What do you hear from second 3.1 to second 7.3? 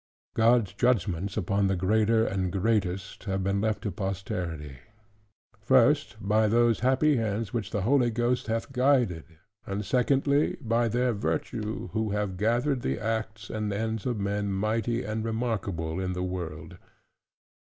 have been left to posterity; first, by those happy